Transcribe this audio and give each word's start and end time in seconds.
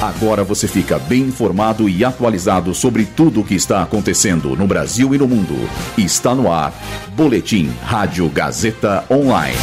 Agora 0.00 0.44
você 0.44 0.68
fica 0.68 0.96
bem 0.96 1.22
informado 1.22 1.88
e 1.88 2.04
atualizado 2.04 2.72
sobre 2.72 3.04
tudo 3.04 3.40
o 3.40 3.44
que 3.44 3.56
está 3.56 3.82
acontecendo 3.82 4.54
no 4.54 4.64
Brasil 4.64 5.12
e 5.12 5.18
no 5.18 5.26
mundo. 5.26 5.54
Está 5.98 6.36
no 6.36 6.52
ar. 6.52 6.72
Boletim 7.16 7.68
Rádio 7.82 8.28
Gazeta 8.28 9.04
Online. 9.10 9.56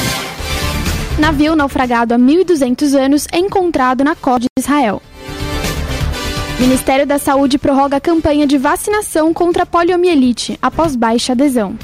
Navio 1.17 1.55
naufragado 1.55 2.13
há 2.13 2.19
1.200 2.19 2.93
anos 2.95 3.27
é 3.31 3.37
encontrado 3.37 4.03
na 4.03 4.13
costa 4.13 4.41
de 4.41 4.61
Israel. 4.61 5.01
Ministério 6.59 7.07
da 7.07 7.17
Saúde 7.17 7.57
prorroga 7.57 7.95
a 7.95 8.01
campanha 8.01 8.45
de 8.45 8.57
vacinação 8.57 9.33
contra 9.33 9.63
a 9.63 9.65
poliomielite 9.65 10.59
após 10.61 10.97
baixa 10.97 11.31
adesão. 11.31 11.77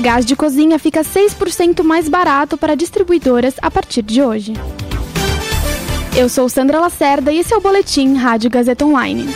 Gás 0.00 0.24
de 0.24 0.34
cozinha 0.34 0.78
fica 0.78 1.02
6% 1.02 1.82
mais 1.82 2.08
barato 2.08 2.56
para 2.56 2.74
distribuidoras 2.74 3.54
a 3.60 3.70
partir 3.70 4.00
de 4.00 4.22
hoje. 4.22 4.54
Eu 6.14 6.28
sou 6.28 6.46
Sandra 6.46 6.78
Lacerda 6.78 7.32
e 7.32 7.38
esse 7.38 7.54
é 7.54 7.56
o 7.56 7.60
Boletim 7.60 8.16
Rádio 8.16 8.50
Gazeta 8.50 8.84
Online. 8.84 9.34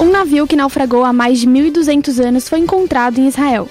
Um 0.00 0.12
navio 0.12 0.46
que 0.46 0.54
naufragou 0.54 1.04
há 1.04 1.12
mais 1.12 1.40
de 1.40 1.46
1.200 1.48 2.24
anos 2.24 2.48
foi 2.48 2.60
encontrado 2.60 3.18
em 3.18 3.26
Israel. 3.26 3.68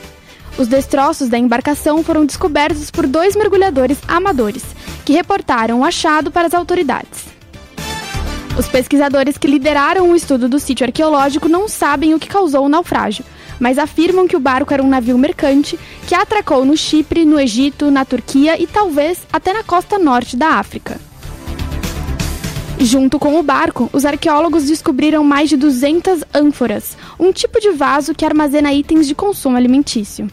Os 0.57 0.67
destroços 0.67 1.29
da 1.29 1.37
embarcação 1.37 2.03
foram 2.03 2.25
descobertos 2.25 2.91
por 2.91 3.07
dois 3.07 3.33
mergulhadores 3.33 3.97
amadores, 4.09 4.65
que 5.05 5.13
reportaram 5.13 5.79
o 5.79 5.85
achado 5.85 6.29
para 6.29 6.47
as 6.47 6.53
autoridades. 6.53 7.27
Os 8.57 8.67
pesquisadores 8.67 9.37
que 9.37 9.47
lideraram 9.47 10.11
o 10.11 10.17
estudo 10.17 10.49
do 10.49 10.59
sítio 10.59 10.85
arqueológico 10.85 11.47
não 11.47 11.69
sabem 11.69 12.13
o 12.13 12.19
que 12.19 12.27
causou 12.27 12.65
o 12.65 12.69
naufrágio, 12.69 13.23
mas 13.59 13.77
afirmam 13.77 14.27
que 14.27 14.35
o 14.35 14.39
barco 14.39 14.73
era 14.73 14.81
um 14.81 14.87
navio 14.87 15.17
mercante 15.17 15.77
que 16.07 16.15
atracou 16.15 16.65
no 16.65 16.77
Chipre, 16.77 17.25
no 17.25 17.39
Egito, 17.39 17.91
na 17.91 18.05
Turquia 18.05 18.61
e 18.61 18.65
talvez 18.65 19.19
até 19.31 19.53
na 19.53 19.63
costa 19.63 19.99
norte 19.99 20.37
da 20.37 20.51
África. 20.53 20.99
Junto 22.79 23.19
com 23.19 23.37
o 23.37 23.43
barco, 23.43 23.89
os 23.91 24.05
arqueólogos 24.05 24.65
descobriram 24.65 25.21
mais 25.21 25.49
de 25.49 25.57
200 25.57 26.23
ânforas, 26.33 26.95
um 27.19 27.33
tipo 27.33 27.59
de 27.59 27.71
vaso 27.71 28.15
que 28.15 28.23
armazena 28.23 28.73
itens 28.73 29.05
de 29.05 29.13
consumo 29.13 29.57
alimentício. 29.57 30.29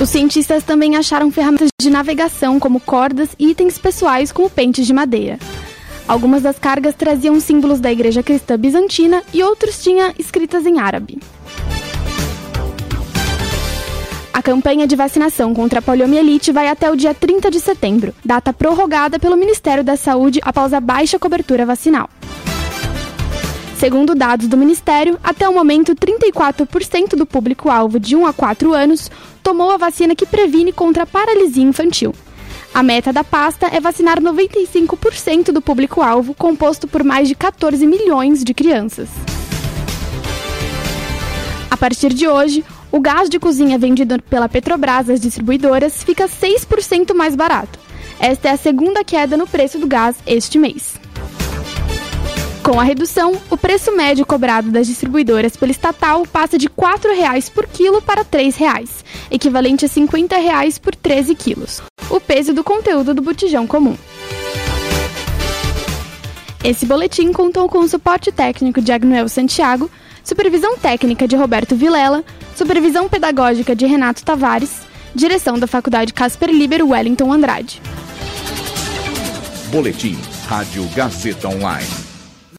Os 0.00 0.08
cientistas 0.08 0.64
também 0.64 0.96
acharam 0.96 1.30
ferramentas 1.30 1.68
de 1.80 1.90
navegação, 1.90 2.58
como 2.58 2.80
cordas 2.80 3.30
e 3.38 3.50
itens 3.50 3.78
pessoais, 3.78 4.32
como 4.32 4.48
pentes 4.48 4.86
de 4.86 4.94
madeira. 4.94 5.38
Algumas 6.08 6.42
das 6.42 6.56
cargas 6.56 6.94
traziam 6.94 7.40
símbolos 7.40 7.80
da 7.80 7.90
igreja 7.90 8.22
cristã 8.22 8.56
bizantina 8.56 9.24
e 9.34 9.42
outros 9.42 9.82
tinham 9.82 10.12
escritas 10.16 10.64
em 10.64 10.78
árabe. 10.78 11.18
A 14.32 14.40
campanha 14.40 14.86
de 14.86 14.94
vacinação 14.94 15.52
contra 15.52 15.80
a 15.80 15.82
poliomielite 15.82 16.52
vai 16.52 16.68
até 16.68 16.90
o 16.90 16.94
dia 16.94 17.12
30 17.12 17.50
de 17.50 17.58
setembro, 17.58 18.14
data 18.24 18.52
prorrogada 18.52 19.18
pelo 19.18 19.36
Ministério 19.36 19.82
da 19.82 19.96
Saúde 19.96 20.40
após 20.44 20.72
a 20.72 20.78
baixa 20.78 21.18
cobertura 21.18 21.66
vacinal. 21.66 22.08
Segundo 23.78 24.14
dados 24.14 24.46
do 24.46 24.56
Ministério, 24.56 25.18
até 25.24 25.48
o 25.48 25.52
momento, 25.52 25.94
34% 25.94 27.16
do 27.16 27.26
público-alvo 27.26 27.98
de 27.98 28.14
1 28.14 28.26
a 28.26 28.32
4 28.32 28.72
anos 28.72 29.10
tomou 29.42 29.70
a 29.70 29.76
vacina 29.76 30.14
que 30.14 30.24
previne 30.24 30.72
contra 30.72 31.02
a 31.02 31.06
paralisia 31.06 31.64
infantil. 31.64 32.14
A 32.76 32.82
meta 32.82 33.10
da 33.10 33.24
pasta 33.24 33.68
é 33.68 33.80
vacinar 33.80 34.20
95% 34.20 35.44
do 35.44 35.62
público-alvo, 35.62 36.34
composto 36.34 36.86
por 36.86 37.02
mais 37.02 37.26
de 37.26 37.34
14 37.34 37.86
milhões 37.86 38.44
de 38.44 38.52
crianças. 38.52 39.08
A 41.70 41.76
partir 41.78 42.12
de 42.12 42.28
hoje, 42.28 42.62
o 42.92 43.00
gás 43.00 43.30
de 43.30 43.38
cozinha 43.38 43.78
vendido 43.78 44.20
pela 44.24 44.46
Petrobras 44.46 45.08
às 45.08 45.22
distribuidoras 45.22 46.04
fica 46.04 46.28
6% 46.28 47.14
mais 47.14 47.34
barato. 47.34 47.78
Esta 48.20 48.48
é 48.48 48.50
a 48.50 48.58
segunda 48.58 49.02
queda 49.02 49.38
no 49.38 49.46
preço 49.46 49.78
do 49.78 49.86
gás 49.86 50.14
este 50.26 50.58
mês. 50.58 51.00
Com 52.62 52.78
a 52.78 52.84
redução, 52.84 53.40
o 53.48 53.56
preço 53.56 53.96
médio 53.96 54.26
cobrado 54.26 54.70
das 54.70 54.86
distribuidoras 54.86 55.56
pela 55.56 55.72
estatal 55.72 56.26
passa 56.26 56.58
de 56.58 56.66
R$ 56.66 56.74
4,00 56.76 57.50
por 57.52 57.66
quilo 57.68 58.02
para 58.02 58.20
R$ 58.20 58.28
3,00, 58.30 59.02
equivalente 59.30 59.86
a 59.86 59.88
R$ 59.88 59.94
50,00 59.94 60.78
por 60.78 60.94
13 60.94 61.34
quilos 61.34 61.80
o 62.10 62.20
peso 62.20 62.52
do 62.52 62.62
conteúdo 62.62 63.14
do 63.14 63.22
botijão 63.22 63.66
comum. 63.66 63.96
Esse 66.62 66.84
boletim 66.84 67.32
contou 67.32 67.68
com 67.68 67.78
o 67.78 67.88
suporte 67.88 68.32
técnico 68.32 68.80
de 68.80 68.90
Agnoel 68.92 69.28
Santiago, 69.28 69.90
supervisão 70.24 70.76
técnica 70.76 71.28
de 71.28 71.36
Roberto 71.36 71.76
Vilela, 71.76 72.24
supervisão 72.56 73.08
pedagógica 73.08 73.74
de 73.76 73.86
Renato 73.86 74.24
Tavares, 74.24 74.80
direção 75.14 75.58
da 75.58 75.66
Faculdade 75.66 76.12
Casper 76.12 76.50
Liber 76.50 76.84
Wellington 76.84 77.32
Andrade. 77.32 77.80
Boletim 79.70 80.16
Rádio 80.48 80.84
Gazeta 80.94 81.48
Online. 81.48 82.15